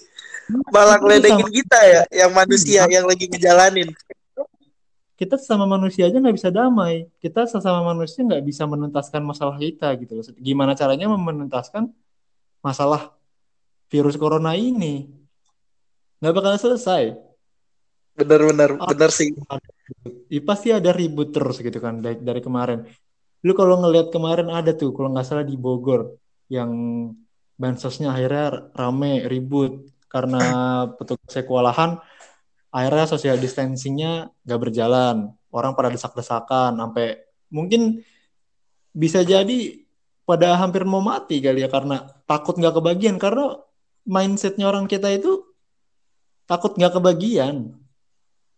Malah 0.75 0.99
ngeledekin 0.99 1.47
kita 1.47 1.79
ya 1.87 2.03
yang 2.11 2.35
manusia 2.35 2.83
yang 2.91 3.07
lagi 3.07 3.31
ngejalanin. 3.31 3.95
Kita 5.15 5.39
sama 5.39 5.71
manusia 5.71 6.11
aja 6.11 6.19
nggak 6.19 6.35
bisa 6.35 6.51
damai. 6.51 7.07
Kita 7.23 7.47
sesama 7.47 7.87
manusia 7.87 8.27
nggak 8.27 8.43
bisa 8.43 8.67
menuntaskan 8.67 9.23
masalah 9.23 9.55
kita 9.55 9.95
gitu 10.03 10.19
loh. 10.19 10.25
Gimana 10.43 10.75
caranya 10.75 11.07
menuntaskan 11.07 11.87
masalah 12.59 13.15
virus 13.87 14.19
corona 14.19 14.59
ini? 14.59 15.07
Nggak 16.19 16.35
bakal 16.35 16.59
selesai. 16.59 17.15
Bener-bener 18.19 18.75
bener 18.75 19.11
sih. 19.15 19.31
Ya, 20.27 20.43
pasti 20.43 20.75
ada 20.75 20.91
ribut 20.91 21.31
terus 21.31 21.63
gitu 21.63 21.79
kan 21.79 22.03
dari, 22.03 22.19
dari 22.19 22.43
kemarin 22.43 22.83
lu 23.43 23.53
kalau 23.59 23.83
ngelihat 23.83 24.15
kemarin 24.15 24.49
ada 24.51 24.71
tuh 24.75 24.95
kalau 24.95 25.11
nggak 25.11 25.27
salah 25.27 25.47
di 25.47 25.59
Bogor 25.59 26.15
yang 26.47 26.71
bansosnya 27.59 28.15
akhirnya 28.15 28.71
rame 28.75 29.27
ribut 29.27 29.87
karena 30.07 30.43
petugasnya 30.99 31.43
kewalahan 31.47 31.91
akhirnya 32.73 33.07
social 33.11 33.37
distancingnya 33.37 34.33
nggak 34.47 34.61
berjalan 34.61 35.35
orang 35.53 35.73
pada 35.77 35.93
desak-desakan 35.93 36.79
sampai 36.79 37.21
mungkin 37.53 38.01
bisa 38.93 39.21
jadi 39.25 39.83
pada 40.23 40.57
hampir 40.57 40.87
mau 40.87 41.03
mati 41.03 41.43
kali 41.43 41.65
ya 41.65 41.69
karena 41.69 42.09
takut 42.25 42.57
nggak 42.57 42.79
kebagian 42.79 43.17
karena 43.19 43.59
mindsetnya 44.07 44.71
orang 44.71 44.87
kita 44.87 45.11
itu 45.13 45.45
takut 46.47 46.75
nggak 46.75 46.99
kebagian. 46.99 47.75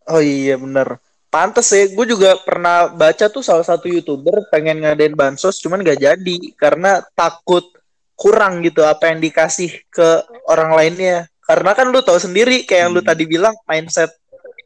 Oh 0.04 0.20
iya 0.20 0.60
bener. 0.60 1.00
Pantes 1.34 1.66
ya, 1.74 1.90
gue 1.90 2.06
juga 2.06 2.38
pernah 2.46 2.86
baca 2.94 3.26
tuh 3.26 3.42
salah 3.42 3.66
satu 3.66 3.90
youtuber 3.90 4.46
pengen 4.54 4.86
ngadain 4.86 5.18
bansos, 5.18 5.58
cuman 5.58 5.82
gak 5.82 5.98
jadi 5.98 6.38
karena 6.54 7.02
takut 7.18 7.74
kurang 8.14 8.62
gitu 8.62 8.86
apa 8.86 9.10
yang 9.10 9.18
dikasih 9.18 9.82
ke 9.90 10.22
orang 10.46 10.78
lainnya. 10.78 11.26
Karena 11.42 11.74
kan 11.74 11.90
lu 11.90 11.98
tahu 12.06 12.22
sendiri 12.22 12.62
kayak 12.62 12.86
yang 12.86 12.90
lu 12.94 13.02
tadi 13.02 13.26
bilang 13.26 13.52
mindset 13.66 14.14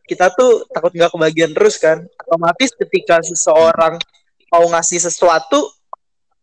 kita 0.08 0.32
tuh 0.32 0.64
takut 0.72 0.88
nggak 0.96 1.12
kebagian 1.12 1.52
terus 1.52 1.76
kan. 1.76 2.00
Otomatis 2.25 2.72
ketika 2.72 3.20
seseorang 3.20 4.00
mau 4.48 4.64
ngasih 4.72 5.04
sesuatu, 5.04 5.68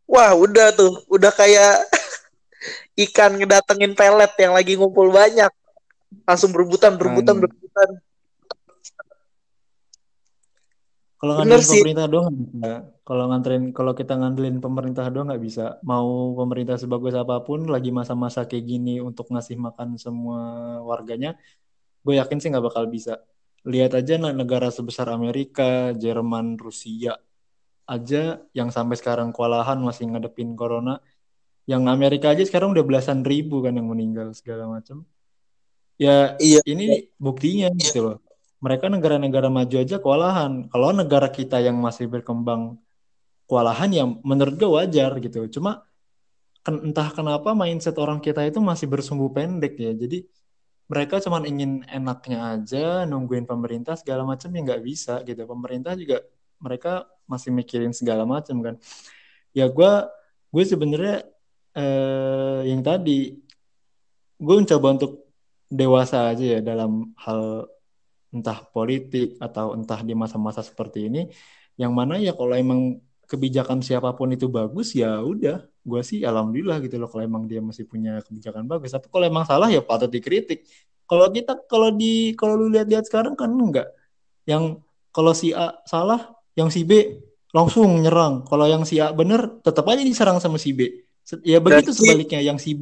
wah 0.06 0.38
udah 0.38 0.70
tuh, 0.74 1.02
udah 1.10 1.34
kayak 1.34 1.86
ikan 3.10 3.38
ngedatengin 3.42 3.98
pelet 3.98 4.34
yang 4.38 4.54
lagi 4.54 4.78
ngumpul 4.78 5.10
banyak, 5.10 5.50
langsung 6.30 6.54
berebutan, 6.54 6.94
berebutan, 6.94 7.42
berebutan. 7.42 7.90
Kalau 11.26 11.42
ngandelin 11.42 11.66
pemerintah 11.74 12.06
doang 12.06 12.28
nggak. 12.30 12.82
Kalau 13.02 13.24
nganterin, 13.34 13.64
kalau 13.74 13.94
kita 13.98 14.14
ngandelin 14.14 14.58
pemerintah 14.62 15.10
doang 15.10 15.34
nggak 15.34 15.42
bisa. 15.42 15.82
Mau 15.82 16.38
pemerintah 16.38 16.78
sebagus 16.78 17.18
apa 17.18 17.42
pun, 17.42 17.66
lagi 17.66 17.90
masa-masa 17.90 18.46
kayak 18.46 18.66
gini 18.66 19.02
untuk 19.02 19.34
ngasih 19.34 19.58
makan 19.58 19.98
semua 19.98 20.42
warganya, 20.86 21.34
gue 22.06 22.14
yakin 22.22 22.38
sih 22.38 22.54
nggak 22.54 22.66
bakal 22.70 22.86
bisa. 22.86 23.26
Lihat 23.66 23.98
aja 23.98 24.22
negara 24.22 24.70
sebesar 24.70 25.10
Amerika, 25.10 25.98
Jerman, 25.98 26.62
Rusia 26.62 27.18
aja 27.90 28.42
yang 28.54 28.70
sampai 28.70 28.98
sekarang 28.98 29.34
kewalahan 29.34 29.82
masih 29.82 30.06
ngadepin 30.14 30.54
corona. 30.54 31.02
Yang 31.66 31.84
Amerika 31.90 32.30
aja 32.30 32.46
sekarang 32.46 32.78
udah 32.78 32.86
belasan 32.86 33.26
ribu 33.26 33.66
kan 33.66 33.74
yang 33.74 33.90
meninggal 33.90 34.30
segala 34.38 34.70
macam. 34.70 35.02
Ya 35.98 36.38
iya. 36.38 36.62
ini 36.70 37.10
buktinya 37.18 37.74
gitu 37.74 38.06
loh 38.06 38.25
mereka 38.64 38.88
negara-negara 38.88 39.48
maju 39.52 39.76
aja 39.76 39.96
kewalahan. 40.00 40.68
Kalau 40.72 40.90
negara 40.96 41.28
kita 41.30 41.60
yang 41.60 41.78
masih 41.80 42.08
berkembang 42.08 42.80
kewalahan 43.46 43.90
ya 43.94 44.04
menurut 44.06 44.56
gue 44.58 44.70
wajar 44.70 45.12
gitu. 45.22 45.46
Cuma 45.60 45.86
entah 46.66 47.14
kenapa 47.14 47.54
mindset 47.54 47.94
orang 48.02 48.18
kita 48.18 48.42
itu 48.48 48.58
masih 48.64 48.90
bersumbu 48.90 49.30
pendek 49.30 49.78
ya. 49.78 49.94
Jadi 49.94 50.26
mereka 50.86 51.18
cuma 51.22 51.42
ingin 51.42 51.82
enaknya 51.90 52.58
aja 52.58 52.86
nungguin 53.10 53.50
pemerintah 53.50 53.98
segala 53.98 54.26
macam 54.26 54.50
ya 54.54 54.62
nggak 54.66 54.82
bisa 54.86 55.22
gitu. 55.26 55.42
Pemerintah 55.46 55.94
juga 55.98 56.26
mereka 56.62 57.06
masih 57.30 57.54
mikirin 57.54 57.94
segala 57.94 58.24
macam 58.26 58.62
kan. 58.66 58.76
Ya 59.54 59.70
gue 59.70 59.92
gue 60.50 60.64
sebenarnya 60.66 61.26
eh, 61.78 62.60
yang 62.72 62.82
tadi 62.82 63.46
gue 64.36 64.56
mencoba 64.56 64.88
untuk 64.96 65.12
dewasa 65.70 66.32
aja 66.32 66.46
ya 66.58 66.60
dalam 66.62 67.14
hal 67.18 67.68
entah 68.36 68.60
politik 68.76 69.40
atau 69.40 69.72
entah 69.72 70.04
di 70.04 70.12
masa-masa 70.12 70.60
seperti 70.60 71.08
ini 71.08 71.32
yang 71.80 71.96
mana 71.96 72.20
ya 72.20 72.36
kalau 72.36 72.52
emang 72.52 73.00
kebijakan 73.26 73.82
siapa 73.82 74.12
pun 74.14 74.30
itu 74.36 74.46
bagus 74.52 74.94
ya 74.94 75.18
udah 75.24 75.66
gue 75.66 76.02
sih 76.06 76.22
alhamdulillah 76.22 76.78
gitu 76.84 77.00
loh 77.02 77.10
kalau 77.10 77.24
emang 77.26 77.50
dia 77.50 77.62
masih 77.62 77.86
punya 77.86 78.18
kebijakan 78.26 78.66
bagus. 78.66 78.90
Tapi 78.94 79.06
kalau 79.10 79.26
emang 79.26 79.46
salah 79.46 79.70
ya 79.70 79.82
patut 79.86 80.10
dikritik. 80.10 80.66
Kalau 81.06 81.30
kita 81.30 81.58
kalau 81.70 81.94
di 81.94 82.34
kalau 82.34 82.58
lu 82.58 82.74
lihat-lihat 82.74 83.06
sekarang 83.06 83.38
kan 83.38 83.54
enggak. 83.54 83.94
Yang 84.50 84.82
kalau 85.14 85.34
si 85.38 85.54
A 85.54 85.78
salah 85.86 86.34
yang 86.58 86.74
si 86.74 86.82
B 86.82 87.22
langsung 87.54 88.02
nyerang. 88.02 88.46
Kalau 88.50 88.66
yang 88.66 88.82
si 88.82 88.98
A 88.98 89.14
bener 89.14 89.62
tetap 89.62 89.86
aja 89.86 90.02
diserang 90.02 90.42
sama 90.42 90.58
si 90.58 90.74
B. 90.74 91.06
Ya 91.46 91.62
begitu 91.62 91.94
Berarti- 91.94 92.02
sebaliknya. 92.02 92.40
Yang 92.42 92.58
si 92.66 92.72
B 92.74 92.82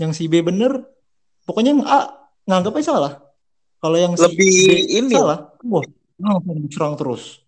yang 0.00 0.12
si 0.16 0.28
B 0.28 0.40
bener 0.40 0.80
pokoknya 1.44 1.76
yang 1.76 1.84
A 1.88 2.00
nganggapnya 2.48 2.84
salah 2.84 3.12
kalau 3.78 3.96
yang 3.96 4.12
si 4.16 4.22
Lebih 4.24 4.52
B 4.56 4.70
ini. 4.90 5.14
salah 5.14 5.38
wah 5.64 5.84
diserang 6.62 6.94
terus 6.96 7.44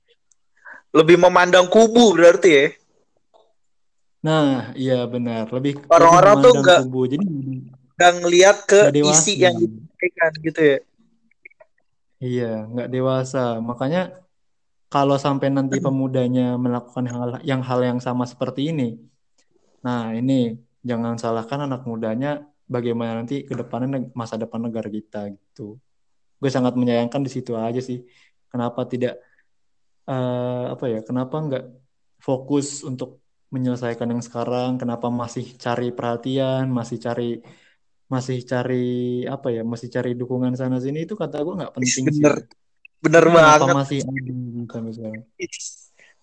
Lebih 0.89 1.21
memandang 1.21 1.69
kubu 1.69 2.17
berarti 2.17 2.49
ya. 2.49 2.67
Nah, 4.25 4.73
iya 4.73 5.05
benar. 5.05 5.47
Lebih 5.53 5.85
Orang-orang 5.87 6.41
tuh 6.41 6.53
memandang 6.57 6.65
nggak- 6.65 6.81
kubu. 6.89 7.01
Jadi 7.07 7.25
Dan 7.99 8.13
ngelihat 8.25 8.57
ke 8.65 8.81
dewasa. 8.89 9.21
isi 9.21 9.43
yang 9.45 9.53
disampaikan 9.59 10.33
gitu 10.41 10.61
ya. 10.65 10.79
Iya, 12.19 12.53
nggak 12.67 12.89
dewasa. 12.89 13.61
Makanya 13.61 14.17
kalau 14.89 15.21
sampai 15.21 15.53
nanti 15.53 15.77
pemudanya 15.79 16.57
melakukan 16.57 17.05
hal 17.05 17.29
yang 17.45 17.61
hal 17.61 17.81
yang 17.85 18.01
sama 18.01 18.25
seperti 18.25 18.73
ini, 18.73 18.97
nah 19.85 20.17
ini 20.17 20.57
jangan 20.81 21.21
salahkan 21.21 21.69
anak 21.69 21.85
mudanya 21.85 22.49
bagaimana 22.65 23.21
nanti 23.21 23.45
ke 23.45 23.53
depannya 23.53 24.09
masa 24.17 24.41
depan 24.41 24.65
negara 24.65 24.89
kita 24.89 25.29
gitu. 25.29 25.77
Gue 26.39 26.51
sangat 26.51 26.75
menyayangkan 26.79 27.23
di 27.27 27.31
situ 27.31 27.53
aja 27.59 27.79
sih. 27.83 28.03
Kenapa 28.49 28.87
tidak 28.87 29.19
eh, 30.09 30.65
apa 30.75 30.85
ya? 30.89 31.01
Kenapa 31.05 31.37
nggak 31.39 31.65
fokus 32.23 32.87
untuk 32.87 33.21
menyelesaikan 33.55 34.09
yang 34.09 34.23
sekarang? 34.25 34.79
Kenapa 34.81 35.11
masih 35.13 35.45
cari 35.59 35.93
perhatian, 35.93 36.71
masih 36.71 36.99
cari 37.03 37.43
masih 38.09 38.39
cari 38.47 38.87
apa 39.29 39.49
ya? 39.53 39.63
Masih 39.63 39.89
cari 39.93 40.17
dukungan 40.17 40.55
sana 40.57 40.79
sini 40.81 41.05
itu 41.05 41.15
kata 41.19 41.43
gue 41.45 41.55
nggak 41.59 41.75
penting 41.77 42.05
sih. 42.09 42.25
Bener. 42.25 42.35
Bener 42.99 43.23
Kenapa 43.31 43.63
banget. 43.63 43.77
masih 43.79 43.99
sampai 44.67 44.93
sekarang? 44.95 45.23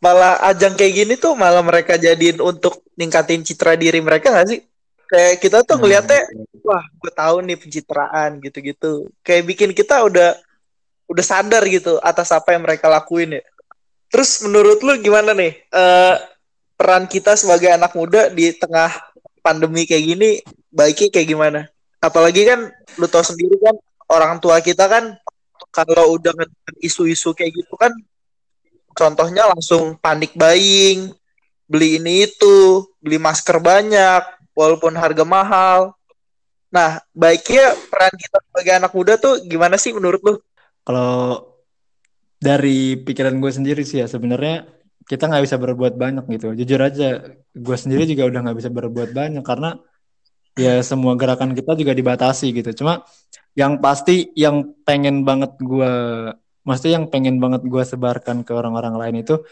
Malah 0.03 0.33
ajang 0.51 0.75
kayak 0.75 0.93
gini 0.93 1.13
tuh 1.15 1.33
malah 1.39 1.63
mereka 1.63 1.95
jadiin 1.95 2.43
untuk 2.43 2.83
ningkatin 2.99 3.47
citra 3.47 3.79
diri 3.79 4.03
mereka 4.03 4.27
gak 4.27 4.47
sih? 4.51 4.59
Kayak 5.05 5.35
kita 5.41 5.57
tuh 5.61 5.77
Nah, 5.77 5.81
ngeliatnya, 5.85 6.21
wah 6.65 6.81
gue 6.81 7.11
tahu 7.13 7.35
nih 7.45 7.57
pencitraan 7.61 8.41
gitu-gitu. 8.41 9.09
Kayak 9.21 9.43
bikin 9.53 9.71
kita 9.77 10.01
udah 10.01 10.33
udah 11.05 11.25
sadar 11.25 11.61
gitu 11.69 12.01
atas 12.01 12.33
apa 12.33 12.57
yang 12.57 12.65
mereka 12.65 12.89
lakuin 12.89 13.37
ya. 13.37 13.43
Terus 14.09 14.41
menurut 14.41 14.81
lu 14.81 14.97
gimana 15.01 15.37
nih 15.37 15.53
eh, 15.69 16.15
peran 16.73 17.05
kita 17.05 17.37
sebagai 17.37 17.69
anak 17.69 17.93
muda 17.93 18.33
di 18.33 18.49
tengah 18.57 18.89
pandemi 19.45 19.85
kayak 19.85 20.03
gini 20.03 20.29
baiknya 20.73 21.09
kayak 21.13 21.27
gimana? 21.29 21.59
Apalagi 22.01 22.41
kan 22.45 22.69
lu 22.97 23.05
tahu 23.05 23.21
sendiri 23.21 23.57
kan 23.61 23.75
orang 24.09 24.41
tua 24.41 24.61
kita 24.61 24.89
kan 24.89 25.17
kalau 25.69 26.17
udah 26.17 26.33
isu-isu 26.81 27.35
kayak 27.37 27.53
gitu 27.53 27.77
kan 27.77 27.91
contohnya 28.95 29.51
langsung 29.51 29.99
panik 29.99 30.31
buying, 30.33 31.11
beli 31.67 31.99
ini 31.99 32.29
itu, 32.29 32.87
beli 33.03 33.19
masker 33.19 33.59
banyak 33.59 34.23
walaupun 34.55 34.95
harga 34.95 35.27
mahal. 35.27 35.93
Nah, 36.71 37.03
baiknya 37.11 37.75
peran 37.91 38.15
kita 38.15 38.37
sebagai 38.41 38.73
anak 38.79 38.91
muda 38.95 39.13
tuh 39.19 39.43
gimana 39.45 39.75
sih 39.75 39.93
menurut 39.93 40.21
lu? 40.23 40.33
Kalau 40.87 41.53
dari 42.39 42.99
pikiran 42.99 43.37
gue 43.39 43.51
sendiri 43.51 43.83
sih 43.87 44.03
ya 44.03 44.07
sebenarnya 44.09 44.67
kita 45.05 45.29
nggak 45.29 45.43
bisa 45.45 45.57
berbuat 45.61 45.93
banyak 45.95 46.25
gitu. 46.33 46.57
Jujur 46.57 46.81
aja, 46.81 47.21
gue 47.53 47.77
sendiri 47.77 48.09
juga 48.09 48.25
udah 48.25 48.39
nggak 48.49 48.57
bisa 48.57 48.69
berbuat 48.73 49.13
banyak 49.13 49.43
karena 49.45 49.77
ya 50.57 50.81
semua 50.81 51.13
gerakan 51.19 51.53
kita 51.53 51.77
juga 51.77 51.93
dibatasi 51.93 52.49
gitu. 52.55 52.83
Cuma 52.83 53.05
yang 53.53 53.79
pasti 53.79 54.33
yang 54.33 54.75
pengen 54.83 55.23
banget 55.23 55.55
gue, 55.61 55.93
maksudnya 56.65 56.99
yang 56.99 57.07
pengen 57.07 57.37
banget 57.37 57.61
gue 57.63 57.83
sebarkan 57.85 58.41
ke 58.43 58.51
orang-orang 58.51 58.97
lain 58.97 59.15
itu 59.21 59.45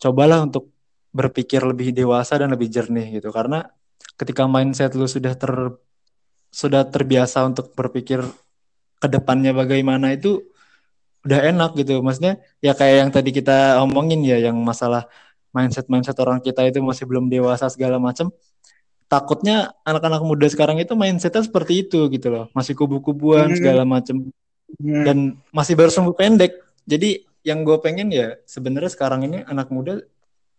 cobalah 0.00 0.42
untuk 0.42 0.72
berpikir 1.14 1.62
lebih 1.62 1.94
dewasa 1.94 2.40
dan 2.40 2.50
lebih 2.50 2.66
jernih 2.72 3.20
gitu. 3.20 3.30
Karena 3.30 3.62
ketika 4.20 4.46
mindset 4.46 4.94
lu 4.94 5.06
sudah 5.08 5.34
ter 5.34 5.52
sudah 6.54 6.86
terbiasa 6.86 7.42
untuk 7.46 7.74
berpikir 7.74 8.22
ke 9.02 9.06
depannya 9.10 9.50
bagaimana 9.50 10.14
itu 10.14 10.46
udah 11.26 11.40
enak 11.50 11.74
gitu. 11.80 11.98
Maksudnya 12.04 12.38
ya 12.62 12.72
kayak 12.78 12.96
yang 13.06 13.10
tadi 13.10 13.30
kita 13.34 13.80
omongin 13.82 14.22
ya 14.22 14.38
yang 14.38 14.54
masalah 14.62 15.08
mindset-mindset 15.50 16.14
orang 16.22 16.38
kita 16.42 16.62
itu 16.66 16.78
masih 16.82 17.04
belum 17.10 17.26
dewasa 17.30 17.66
segala 17.70 17.98
macam. 17.98 18.30
Takutnya 19.10 19.70
anak-anak 19.86 20.22
muda 20.24 20.46
sekarang 20.48 20.80
itu 20.80 20.96
mindsetnya 20.96 21.44
seperti 21.44 21.86
itu 21.86 22.06
gitu 22.10 22.28
loh. 22.30 22.46
Masih 22.56 22.74
kubu-kubuan 22.74 23.50
Hmm. 23.50 23.58
segala 23.58 23.82
macam 23.86 24.30
dan 24.80 25.38
masih 25.54 25.74
bersumbu 25.78 26.14
pendek. 26.16 26.54
Jadi 26.86 27.22
yang 27.44 27.62
gue 27.62 27.76
pengen 27.78 28.08
ya 28.10 28.38
sebenarnya 28.48 28.90
sekarang 28.90 29.26
ini 29.28 29.44
anak 29.44 29.68
muda 29.68 30.00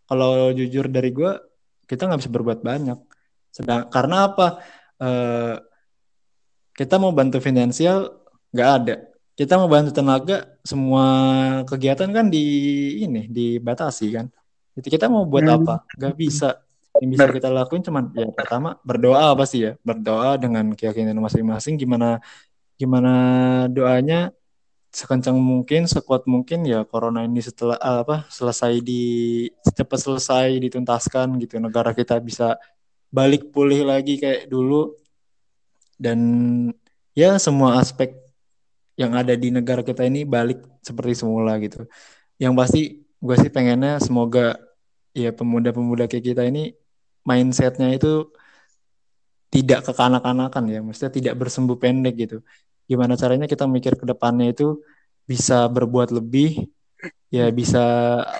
kalau 0.05 0.53
jujur 0.53 0.85
dari 0.87 1.09
gue 1.09 1.31
kita 1.89 2.05
nggak 2.05 2.19
bisa 2.21 2.31
berbuat 2.31 2.59
banyak. 2.61 2.99
Sedang 3.55 3.87
karena 3.87 4.27
apa? 4.27 4.59
Eh, 4.99 5.55
kita 6.75 6.99
mau 6.99 7.15
bantu 7.15 7.39
finansial 7.39 8.11
nggak 8.51 8.69
ada. 8.83 8.95
Kita 9.35 9.55
mau 9.55 9.71
bantu 9.71 9.95
tenaga 9.95 10.59
semua 10.63 11.05
kegiatan 11.63 12.11
kan 12.11 12.27
di 12.27 12.43
ini 12.99 13.31
dibatasi 13.31 14.11
kan. 14.11 14.27
Jadi 14.75 14.87
kita 14.91 15.07
mau 15.07 15.23
buat 15.23 15.47
Hmm. 15.47 15.55
apa? 15.63 15.75
Nggak 15.95 16.15
bisa. 16.19 16.49
Yang 16.99 17.09
bisa 17.15 17.25
kita 17.31 17.49
lakuin 17.51 17.83
cuman 17.83 18.03
ya 18.15 18.27
pertama 18.35 18.75
berdoa 18.83 19.31
pasti 19.39 19.63
ya. 19.67 19.79
Berdoa 19.83 20.35
dengan 20.35 20.75
keyakinan 20.75 21.15
masing-masing 21.15 21.79
gimana 21.79 22.19
gimana 22.75 23.13
doanya 23.71 24.35
sekencang 24.91 25.35
mungkin, 25.35 25.91
sekuat 25.91 26.23
mungkin 26.23 26.63
ya 26.63 26.87
corona 26.87 27.27
ini 27.27 27.43
setelah 27.43 27.75
ah, 27.83 28.03
apa 28.03 28.27
selesai 28.31 28.79
di 28.79 29.03
cepat 29.75 29.99
selesai 29.99 30.55
dituntaskan 30.59 31.35
gitu 31.43 31.59
negara 31.59 31.91
kita 31.91 32.15
bisa 32.23 32.55
balik 33.15 33.43
pulih 33.55 33.87
lagi 33.87 34.19
kayak 34.19 34.51
dulu 34.51 34.91
dan 35.95 36.19
ya 37.15 37.39
semua 37.39 37.79
aspek 37.79 38.11
yang 38.99 39.15
ada 39.15 39.31
di 39.35 39.51
negara 39.51 39.81
kita 39.83 40.03
ini 40.03 40.27
balik 40.27 40.59
seperti 40.83 41.13
semula 41.23 41.55
gitu. 41.63 41.87
Yang 42.35 42.53
pasti 42.59 42.81
gue 43.23 43.35
sih 43.39 43.51
pengennya 43.51 44.03
semoga 44.03 44.59
ya 45.15 45.31
pemuda-pemuda 45.31 46.11
kayak 46.11 46.25
kita 46.35 46.43
ini 46.43 46.75
mindsetnya 47.23 47.95
itu 47.95 48.27
tidak 49.55 49.87
kekanak-kanakan 49.87 50.63
ya, 50.67 50.79
maksudnya 50.83 51.11
tidak 51.15 51.33
bersumbu 51.39 51.79
pendek 51.79 52.15
gitu. 52.19 52.37
Gimana 52.91 53.15
caranya 53.15 53.47
kita 53.47 53.63
mikir 53.65 53.95
ke 53.95 54.03
depannya 54.03 54.51
itu 54.51 54.83
bisa 55.23 55.65
berbuat 55.71 56.11
lebih, 56.11 56.67
ya 57.31 57.47
bisa 57.55 57.83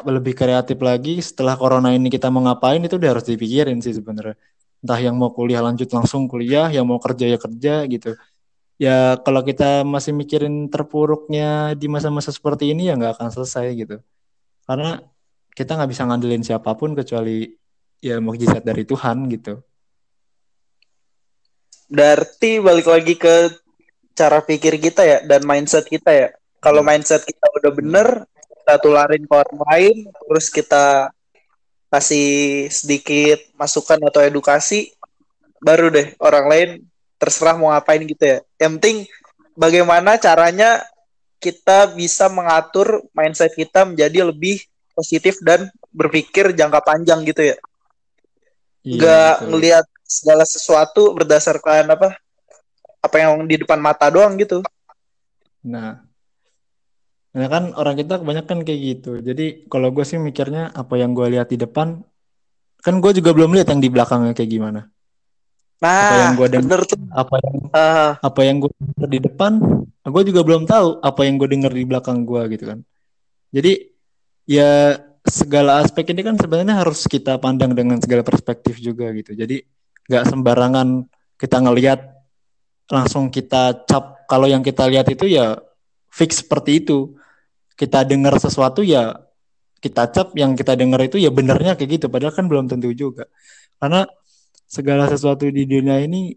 lebih 0.04 0.36
kreatif 0.36 0.76
lagi. 0.84 1.24
Setelah 1.24 1.56
corona 1.56 1.96
ini 1.96 2.12
kita 2.12 2.28
mau 2.28 2.44
ngapain 2.44 2.84
itu 2.84 3.00
udah 3.00 3.16
harus 3.16 3.26
dipikirin 3.26 3.80
sih 3.80 3.96
sebenarnya. 3.96 4.36
Entah 4.84 5.00
yang 5.00 5.16
mau 5.16 5.32
kuliah 5.32 5.62
lanjut 5.64 5.88
langsung 5.92 6.26
kuliah, 6.26 6.68
yang 6.72 6.88
mau 6.88 7.00
kerja 7.00 7.26
ya 7.30 7.38
kerja 7.40 7.86
gitu. 7.88 8.18
Ya 8.76 9.16
kalau 9.24 9.40
kita 9.46 9.88
masih 9.88 10.12
mikirin 10.12 10.68
terpuruknya 10.68 11.80
di 11.80 11.88
masa-masa 11.88 12.36
seperti 12.36 12.76
ini 12.76 12.92
ya 12.92 13.00
nggak 13.00 13.20
akan 13.20 13.30
selesai 13.32 13.72
gitu. 13.76 13.98
Karena 14.68 15.00
kita 15.56 15.80
nggak 15.80 15.90
bisa 15.96 16.04
ngandelin 16.04 16.44
siapa 16.44 16.76
pun 16.76 16.92
kecuali 16.92 17.48
ya 18.04 18.20
mukjizat 18.20 18.68
dari 18.68 18.84
Tuhan 18.84 19.32
gitu. 19.32 19.64
Berarti 21.88 22.60
balik 22.60 22.88
lagi 22.92 23.16
ke 23.16 23.56
cara 24.12 24.44
pikir 24.44 24.76
kita 24.82 25.08
ya 25.08 25.18
dan 25.24 25.48
mindset 25.48 25.88
kita 25.88 26.12
ya. 26.12 26.28
Kalau 26.60 26.82
mindset 26.82 27.24
kita 27.24 27.46
udah 27.62 27.72
bener, 27.72 28.08
kita 28.66 28.74
tularin 28.82 29.24
ke 29.24 29.34
orang 29.38 29.60
lain, 29.70 29.98
terus 30.10 30.48
kita 30.50 31.15
kasih 31.96 32.68
sedikit 32.68 33.40
masukan 33.56 34.00
atau 34.12 34.20
edukasi, 34.20 34.92
baru 35.64 35.88
deh 35.90 36.12
orang 36.20 36.46
lain 36.52 36.70
terserah 37.16 37.56
mau 37.56 37.72
ngapain 37.72 38.04
gitu 38.04 38.24
ya. 38.24 38.38
Yang 38.60 38.72
penting 38.78 38.98
bagaimana 39.56 40.20
caranya 40.20 40.84
kita 41.40 41.96
bisa 41.96 42.28
mengatur 42.28 43.08
mindset 43.16 43.56
kita 43.56 43.88
menjadi 43.88 44.28
lebih 44.28 44.60
positif 44.96 45.40
dan 45.42 45.72
berpikir 45.92 46.52
jangka 46.52 46.84
panjang 46.84 47.24
gitu 47.24 47.56
ya. 47.56 47.58
Iya, 48.86 49.42
betul. 49.42 49.46
ngelihat 49.50 49.86
segala 50.06 50.46
sesuatu 50.46 51.18
berdasarkan 51.18 51.90
apa 51.90 52.14
apa 53.02 53.16
yang 53.18 53.42
di 53.50 53.66
depan 53.66 53.82
mata 53.82 54.10
doang 54.14 54.38
gitu. 54.38 54.62
Nah, 55.66 56.05
nah 57.36 57.52
kan 57.52 57.76
orang 57.76 58.00
kita 58.00 58.24
kebanyakan 58.24 58.64
kayak 58.64 58.80
gitu. 58.80 59.12
Jadi 59.20 59.68
kalau 59.68 59.92
gue 59.92 60.08
sih 60.08 60.16
mikirnya 60.16 60.72
apa 60.72 60.96
yang 60.96 61.12
gue 61.12 61.28
lihat 61.36 61.52
di 61.52 61.60
depan, 61.60 62.00
kan 62.80 62.96
gue 63.04 63.12
juga 63.12 63.36
belum 63.36 63.52
lihat 63.60 63.68
yang 63.76 63.84
di 63.84 63.92
belakangnya 63.92 64.32
kayak 64.32 64.52
gimana. 64.56 64.82
Apa 65.84 66.14
yang 66.16 66.32
Nah, 66.40 66.48
denger- 66.48 66.64
bener 66.64 66.82
tuh. 66.88 67.00
Apa 67.12 67.36
yang 67.44 67.56
Ah, 67.76 68.12
apa 68.24 68.42
yang 68.48 68.64
gue 68.64 68.72
denger 68.72 69.08
di 69.12 69.20
depan, 69.28 69.52
gue 70.08 70.24
juga 70.24 70.42
belum 70.48 70.64
tahu 70.64 71.04
apa 71.04 71.22
yang 71.28 71.36
gue 71.36 71.50
denger 71.52 71.72
di 71.76 71.84
belakang 71.84 72.24
gue 72.24 72.42
gitu 72.56 72.64
kan. 72.72 72.80
Jadi 73.52 73.92
ya 74.48 74.96
segala 75.28 75.84
aspek 75.84 76.16
ini 76.16 76.22
kan 76.24 76.40
sebenarnya 76.40 76.80
harus 76.80 77.04
kita 77.10 77.36
pandang 77.42 77.76
dengan 77.76 78.00
segala 78.00 78.24
perspektif 78.24 78.80
juga 78.80 79.12
gitu. 79.12 79.36
Jadi 79.36 79.60
nggak 80.08 80.24
sembarangan 80.32 80.88
kita 81.36 81.58
ngelihat 81.60 82.00
langsung 82.88 83.28
kita 83.34 83.84
cap 83.90 84.24
kalau 84.30 84.46
yang 84.48 84.62
kita 84.64 84.86
lihat 84.88 85.10
itu 85.12 85.28
ya 85.28 85.60
fix 86.08 86.46
seperti 86.46 86.80
itu. 86.86 87.18
Kita 87.76 88.08
dengar 88.08 88.36
sesuatu 88.40 88.82
ya 88.82 89.20
kita 89.84 90.10
cap 90.10 90.34
yang 90.34 90.58
kita 90.58 90.74
dengar 90.74 91.04
itu 91.06 91.22
ya 91.22 91.30
benernya 91.30 91.78
kayak 91.78 92.00
gitu 92.00 92.06
padahal 92.10 92.34
kan 92.34 92.46
belum 92.50 92.66
tentu 92.72 92.90
juga. 92.96 93.30
Karena 93.78 94.08
segala 94.66 95.06
sesuatu 95.12 95.46
di 95.46 95.64
dunia 95.68 96.02
ini 96.02 96.34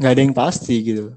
nggak 0.00 0.12
ada 0.12 0.20
yang 0.24 0.34
pasti 0.34 0.74
gitu. 0.82 1.14